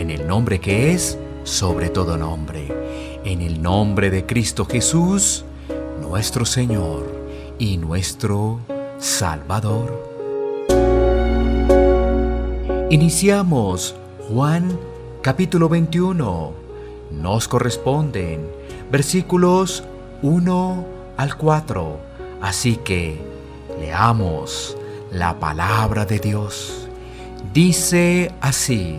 [0.00, 2.72] en el nombre que es sobre todo nombre,
[3.22, 5.44] en el nombre de Cristo Jesús,
[6.00, 7.04] nuestro Señor
[7.58, 8.60] y nuestro
[8.96, 10.08] Salvador.
[12.88, 13.94] Iniciamos
[14.30, 14.78] Juan
[15.20, 16.52] capítulo 21.
[17.10, 18.48] Nos corresponden
[18.90, 19.84] versículos
[20.22, 20.86] 1
[21.18, 22.00] al 4.
[22.40, 23.20] Así que
[23.78, 24.78] leamos
[25.12, 26.88] la palabra de Dios.
[27.52, 28.98] Dice así.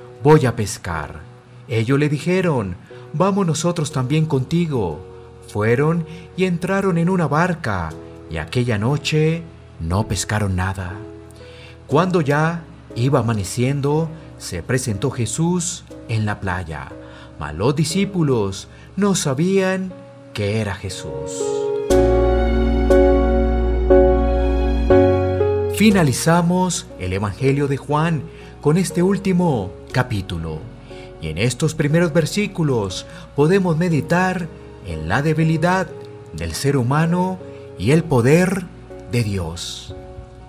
[0.23, 1.21] voy a pescar.
[1.67, 2.75] Ellos le dijeron,
[3.13, 4.99] vamos nosotros también contigo.
[5.47, 6.05] Fueron
[6.37, 7.89] y entraron en una barca,
[8.29, 9.43] y aquella noche
[9.79, 10.93] no pescaron nada.
[11.87, 12.63] Cuando ya
[12.95, 16.89] iba amaneciendo, se presentó Jesús en la playa,
[17.39, 19.93] mas los discípulos no sabían
[20.33, 21.43] que era Jesús.
[25.75, 28.23] Finalizamos el Evangelio de Juan
[28.61, 30.59] con este último capítulo.
[31.21, 33.05] Y en estos primeros versículos
[33.35, 34.47] podemos meditar
[34.85, 35.87] en la debilidad
[36.33, 37.39] del ser humano
[37.77, 38.65] y el poder
[39.11, 39.95] de Dios.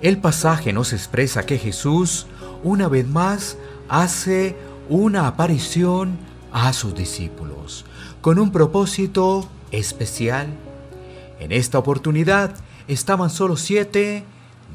[0.01, 2.27] El pasaje nos expresa que Jesús,
[2.63, 3.57] una vez más,
[3.89, 4.57] hace
[4.89, 6.19] una aparición
[6.53, 7.85] a sus discípulos
[8.21, 10.49] con un propósito especial.
[11.41, 12.55] En esta oportunidad
[12.89, 14.25] estaban solo siete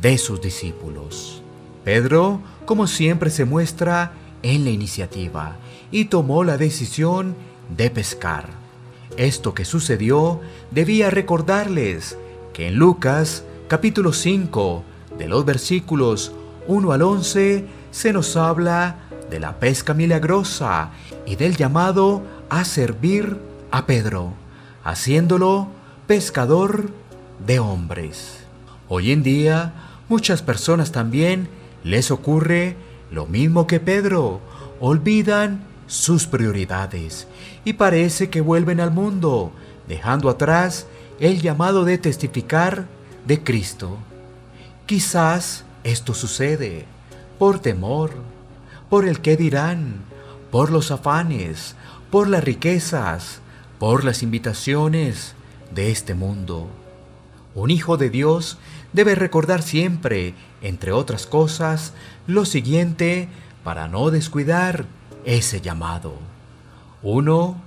[0.01, 1.41] de sus discípulos.
[1.87, 4.11] Pedro, como siempre, se muestra
[4.43, 5.55] en la iniciativa
[5.89, 7.33] y tomó la decisión
[7.77, 8.49] de pescar.
[9.15, 12.17] Esto que sucedió debía recordarles
[12.51, 14.83] que en Lucas capítulo 5,
[15.17, 16.33] de los versículos
[16.67, 18.97] 1 al 11, se nos habla
[19.29, 20.89] de la pesca milagrosa
[21.25, 23.37] y del llamado a servir
[23.71, 24.33] a Pedro,
[24.83, 25.69] haciéndolo
[26.05, 26.89] pescador
[27.45, 28.39] de hombres.
[28.89, 29.71] Hoy en día,
[30.09, 31.47] muchas personas también
[31.83, 32.75] les ocurre
[33.11, 34.41] lo mismo que Pedro,
[34.79, 37.27] olvidan sus prioridades
[37.63, 39.51] y parece que vuelven al mundo,
[39.87, 40.87] dejando atrás
[41.19, 42.85] el llamado de testificar
[43.25, 43.97] de Cristo.
[44.85, 46.85] Quizás esto sucede
[47.39, 48.11] por temor,
[48.89, 50.01] por el que dirán,
[50.51, 51.75] por los afanes,
[52.11, 53.41] por las riquezas,
[53.79, 55.35] por las invitaciones
[55.73, 56.69] de este mundo.
[57.57, 58.59] Un hijo de Dios
[58.93, 61.93] debe recordar siempre, entre otras cosas,
[62.27, 63.29] lo siguiente
[63.63, 64.85] para no descuidar
[65.25, 66.13] ese llamado.
[67.01, 67.59] Uno,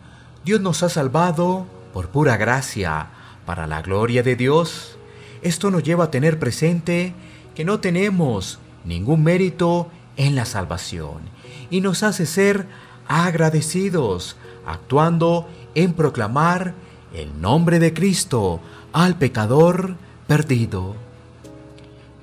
[0.44, 3.08] Dios nos ha salvado por pura gracia,
[3.44, 4.96] para la gloria de Dios.
[5.42, 7.12] Esto nos lleva a tener presente
[7.56, 11.22] que no tenemos ningún mérito en la salvación
[11.68, 12.68] y nos hace ser
[13.08, 16.74] agradecidos, actuando en proclamar
[17.14, 18.60] el nombre de Cristo
[18.92, 20.94] al pecador perdido.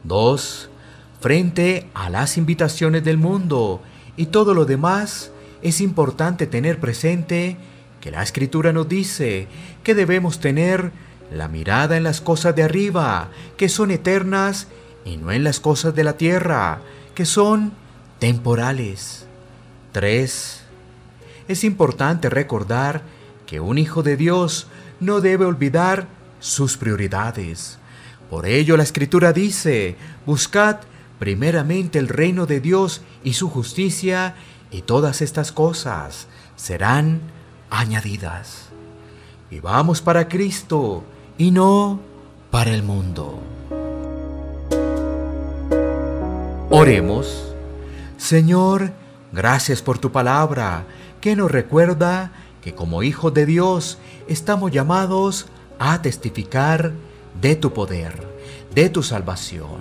[0.04, 0.70] 2.
[1.20, 3.82] Frente a las invitaciones del mundo
[4.16, 5.32] y todo lo demás,
[5.62, 7.58] es importante tener presente
[8.02, 9.48] que la Escritura nos dice
[9.84, 10.92] que debemos tener
[11.32, 14.68] la mirada en las cosas de arriba, que son eternas,
[15.04, 16.80] y no en las cosas de la tierra,
[17.16, 17.74] que son
[18.20, 19.26] temporales.
[19.92, 20.62] 3.
[21.48, 23.02] Es importante recordar
[23.48, 24.68] que un hijo de Dios
[25.00, 26.08] no debe olvidar
[26.40, 27.80] sus prioridades.
[28.30, 29.96] Por ello la escritura dice,
[30.26, 30.78] buscad
[31.18, 34.36] primeramente el reino de Dios y su justicia,
[34.70, 37.22] y todas estas cosas serán
[37.70, 38.68] añadidas.
[39.50, 41.04] Y vamos para Cristo
[41.38, 42.02] y no
[42.52, 43.40] para el mundo.
[46.70, 47.54] Oremos.
[48.18, 48.92] Señor,
[49.32, 50.86] gracias por tu palabra
[51.22, 52.32] que nos recuerda
[52.68, 53.98] que como hijos de Dios
[54.28, 55.46] estamos llamados
[55.80, 56.92] a testificar
[57.40, 58.28] de tu poder,
[58.76, 59.80] de tu salvación,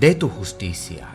[0.00, 1.10] de tu justicia.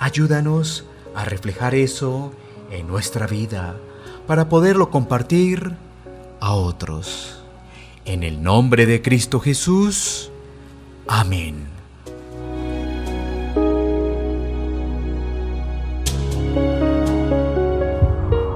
[0.00, 2.32] Ayúdanos a reflejar eso
[2.72, 3.76] en nuestra vida
[4.26, 5.70] para poderlo compartir
[6.40, 7.40] a otros.
[8.04, 10.32] En el nombre de Cristo Jesús.
[11.06, 11.68] Amén.